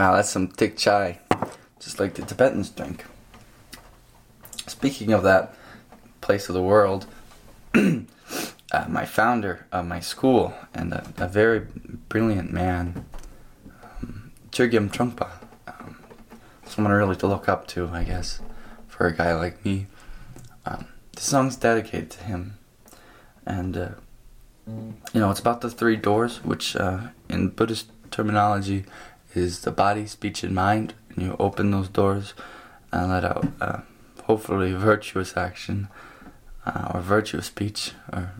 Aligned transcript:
Wow, 0.00 0.14
that's 0.14 0.30
some 0.30 0.48
thick 0.48 0.78
chai, 0.78 1.18
just 1.78 2.00
like 2.00 2.14
the 2.14 2.22
Tibetans 2.22 2.70
drink. 2.70 3.04
Speaking 4.66 5.12
of 5.12 5.22
that 5.24 5.54
place 6.22 6.48
of 6.48 6.54
the 6.54 6.62
world, 6.62 7.04
uh, 7.74 8.86
my 8.88 9.04
founder 9.04 9.66
of 9.70 9.84
my 9.84 10.00
school 10.00 10.54
and 10.72 10.94
a, 10.94 11.04
a 11.18 11.28
very 11.28 11.66
brilliant 12.08 12.50
man, 12.50 13.04
um, 13.82 14.32
Chögyam 14.52 14.90
Trungpa, 14.90 15.32
um, 15.66 15.98
someone 16.64 16.94
really 16.94 17.16
to 17.16 17.26
look 17.26 17.46
up 17.46 17.66
to, 17.66 17.88
I 17.88 18.04
guess, 18.04 18.40
for 18.88 19.06
a 19.06 19.14
guy 19.14 19.34
like 19.34 19.62
me. 19.66 19.86
Um, 20.64 20.86
the 21.12 21.20
song's 21.20 21.56
dedicated 21.56 22.10
to 22.12 22.24
him, 22.24 22.54
and 23.44 23.76
uh, 23.76 23.88
you 24.66 25.20
know 25.20 25.30
it's 25.30 25.40
about 25.40 25.60
the 25.60 25.68
three 25.70 25.96
doors, 25.96 26.42
which 26.42 26.74
uh, 26.74 27.08
in 27.28 27.48
Buddhist 27.48 27.90
terminology 28.10 28.86
is 29.34 29.60
the 29.60 29.70
body, 29.70 30.06
speech, 30.06 30.42
and 30.42 30.54
mind. 30.54 30.94
And 31.10 31.24
you 31.24 31.36
open 31.38 31.70
those 31.70 31.88
doors 31.88 32.34
and 32.92 33.10
let 33.10 33.24
out, 33.24 33.46
uh, 33.60 33.80
hopefully, 34.24 34.72
virtuous 34.72 35.36
action 35.36 35.88
uh, 36.66 36.92
or 36.94 37.00
virtuous 37.00 37.46
speech, 37.46 37.92
or 38.12 38.32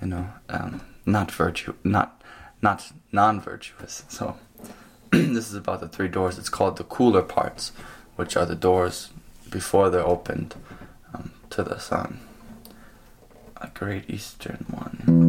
you 0.00 0.08
know, 0.08 0.28
um, 0.48 0.82
not 1.06 1.30
virtue, 1.30 1.74
not 1.84 2.22
not 2.60 2.92
non-virtuous. 3.12 4.04
So 4.08 4.36
this 5.10 5.48
is 5.48 5.54
about 5.54 5.80
the 5.80 5.88
three 5.88 6.08
doors. 6.08 6.38
It's 6.38 6.48
called 6.48 6.76
the 6.76 6.84
cooler 6.84 7.22
parts, 7.22 7.72
which 8.16 8.36
are 8.36 8.46
the 8.46 8.54
doors 8.54 9.10
before 9.50 9.90
they're 9.90 10.06
opened 10.06 10.54
um, 11.14 11.32
to 11.50 11.62
the 11.62 11.78
sun. 11.78 12.20
A 13.60 13.68
great 13.68 14.08
Eastern 14.08 14.66
one. 14.70 15.27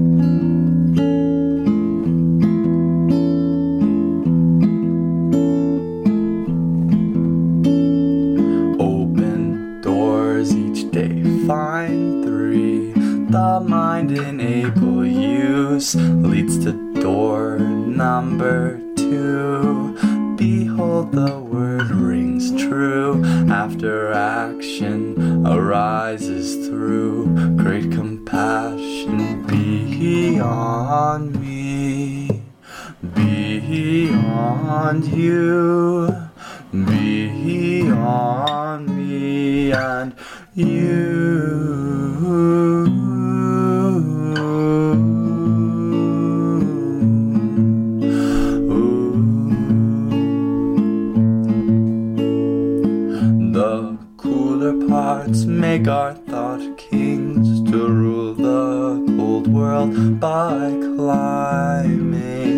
Find 11.50 12.24
three. 12.24 12.94
The 13.32 13.60
mind 13.68 14.12
in 14.12 14.40
able 14.40 15.04
use 15.04 15.96
leads 15.96 16.64
to 16.64 16.74
door 17.02 17.58
number 17.58 18.80
two. 18.96 19.98
Behold, 20.38 21.12
the 21.12 21.40
word 21.40 21.90
rings 21.90 22.52
true. 22.62 23.24
After 23.50 24.14
action 24.14 25.44
arises 25.48 26.68
through 26.68 27.56
great 27.58 27.92
compassion 27.92 29.48
beyond 29.48 31.42
me, 31.42 32.44
beyond 33.16 35.06
you, 35.06 36.16
beyond 36.72 38.88
me 38.96 39.72
and 39.72 40.16
you. 40.54 41.39
Parts 55.30 55.46
make 55.46 55.88
our 55.88 56.16
thought 56.16 56.76
kings 56.76 57.62
to 57.70 57.88
rule 57.88 58.34
the 58.34 59.06
cold 59.16 59.48
world 59.48 60.20
by 60.20 60.72
climbing, 60.96 62.50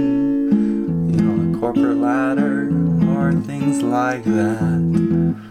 you 1.11 1.21
know, 1.21 1.51
a 1.51 1.59
corporate 1.59 1.97
ladder 1.97 2.69
or 3.09 3.33
things 3.33 3.83
like 3.83 4.23
that. 4.23 4.79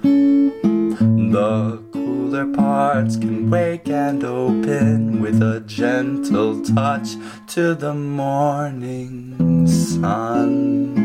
The 0.02 1.82
cooler 1.92 2.46
parts 2.54 3.16
can 3.16 3.50
wake 3.50 3.90
and 3.90 4.24
open 4.24 5.20
with 5.20 5.42
a 5.42 5.60
gentle 5.66 6.62
touch 6.62 7.16
to 7.48 7.74
the 7.74 7.92
morning 7.92 9.66
sun. 9.66 10.99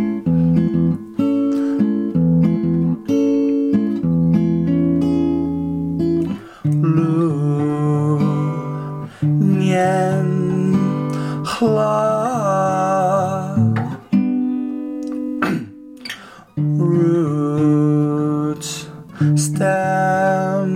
Stem 19.35 20.75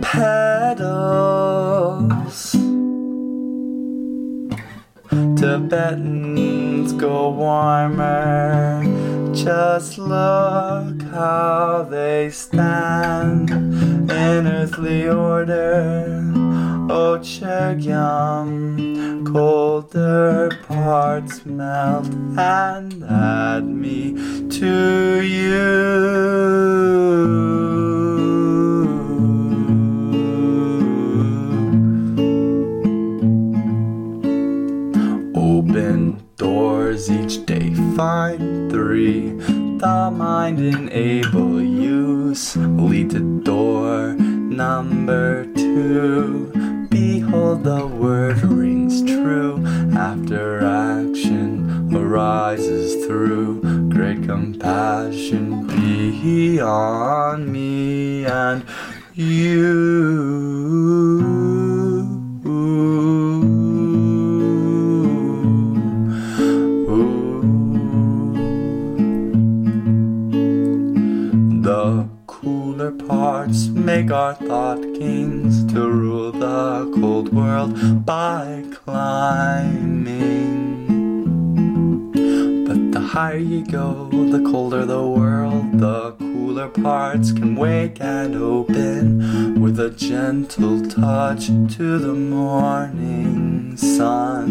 Petals 0.00 0.92
Tibetans 5.36 6.92
go 6.94 7.30
warmer 7.30 8.82
just 9.34 9.98
look 9.98 11.02
how 11.10 11.86
they 11.90 12.30
stand 12.30 13.50
in 13.50 14.46
earthly 14.46 15.08
order. 15.08 16.41
Chögyam, 17.22 18.56
colder 19.24 20.50
parts 20.68 21.44
melt 21.44 22.08
and 22.36 23.04
add 23.04 23.64
me 23.64 24.14
to 24.48 25.20
you. 25.22 25.52
Open 35.34 36.22
doors 36.36 37.10
each 37.10 37.44
day, 37.46 37.74
find 37.96 38.70
three. 38.70 39.30
The 39.82 40.10
mind 40.12 40.60
in 40.60 40.90
able 40.92 41.60
use 41.60 42.56
lead 42.56 43.10
to 43.10 43.20
door 43.42 44.14
number 44.14 45.44
two. 45.54 46.61
Behold, 47.24 47.62
the 47.62 47.86
word 47.86 48.42
rings 48.42 49.00
true. 49.02 49.64
After 49.96 50.58
action 50.58 51.88
arises 51.94 53.06
through 53.06 53.60
great 53.90 54.24
compassion 54.24 55.68
beyond 55.68 57.46
me 57.52 58.24
and 58.26 58.64
you. 59.14 60.22
Parts 73.12 73.66
make 73.66 74.10
our 74.10 74.34
thought 74.34 74.82
kings 74.94 75.70
to 75.70 75.80
rule 75.86 76.32
the 76.32 76.90
cold 76.98 77.30
world 77.30 77.72
by 78.06 78.64
climbing. 78.70 80.46
But 82.66 82.80
the 82.92 83.00
higher 83.00 83.36
you 83.36 83.66
go, 83.66 84.08
the 84.34 84.42
colder 84.50 84.86
the 84.86 85.06
world, 85.06 85.78
the 85.78 86.12
cooler 86.12 86.68
parts 86.68 87.32
can 87.32 87.54
wake 87.54 88.00
and 88.00 88.34
open 88.34 89.60
with 89.60 89.78
a 89.78 89.90
gentle 89.90 90.80
touch 90.88 91.48
to 91.76 91.98
the 91.98 92.14
morning 92.14 93.76
sun. 93.76 94.48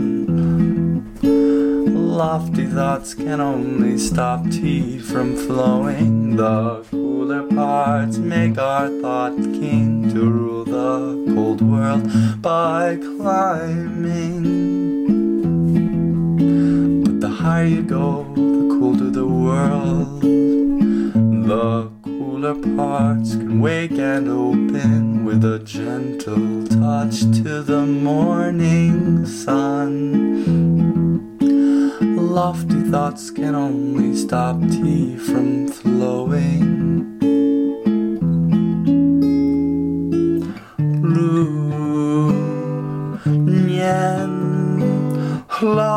Lofty 2.15 2.67
thoughts 2.67 3.15
can 3.15 3.41
only 3.41 3.97
stop 3.97 4.43
tea 4.51 4.99
from 4.99 5.35
flowing. 5.35 6.35
The 6.35 6.85
cooler 7.21 7.43
parts 7.43 8.17
make 8.17 8.57
our 8.57 8.89
thought 8.99 9.35
king 9.35 10.11
to 10.11 10.27
rule 10.27 10.65
the 10.65 11.33
cold 11.35 11.61
world 11.61 12.01
by 12.41 12.97
climbing. 12.99 14.41
But 17.03 17.21
the 17.21 17.29
higher 17.29 17.65
you 17.65 17.83
go, 17.83 18.23
the 18.33 18.75
colder 18.79 19.11
the 19.11 19.27
world. 19.27 20.21
The 21.51 21.91
cooler 22.03 22.55
parts 22.75 23.35
can 23.35 23.61
wake 23.61 23.91
and 23.91 24.27
open 24.27 25.23
with 25.23 25.45
a 25.45 25.59
gentle 25.59 26.65
touch 26.65 27.19
to 27.43 27.61
the 27.61 27.85
morning 27.85 29.27
sun. 29.27 30.80
Lofty 32.31 32.81
thoughts 32.89 33.29
can 33.29 33.55
only 33.55 34.15
stop 34.15 34.57
tea 34.61 35.17
from 35.17 35.67
flowing. 35.67 37.19
Lu 41.03 42.31
Nian 43.25 44.35
Hla 45.49 45.91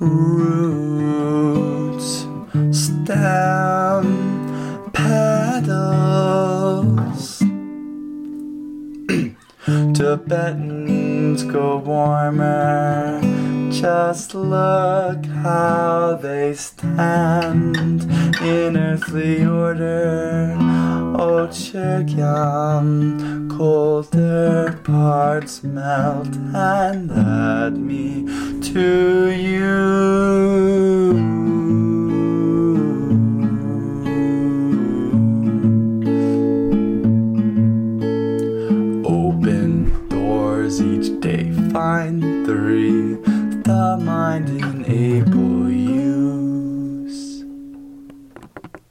roots, 0.00 0.26
stem, 2.72 4.06
petals. 4.92 6.26
Go 11.34 11.78
warmer. 11.78 13.20
Just 13.72 14.32
look 14.34 15.26
how 15.26 16.18
they 16.22 16.54
stand 16.54 18.04
in 18.40 18.76
earthly 18.76 19.44
order. 19.44 20.56
Oh, 21.18 21.48
Chögyam, 21.50 23.00
colder 23.56 24.78
parts 24.84 25.64
melt 25.64 26.28
and 26.54 27.10
add 27.10 27.76
me 27.76 28.24
to. 28.72 29.15
find 41.76 42.35